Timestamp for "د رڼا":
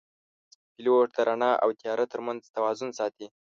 1.15-1.51